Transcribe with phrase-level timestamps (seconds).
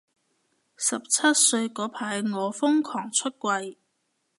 [0.75, 3.75] 十七歲嗰排我瘋狂出櫃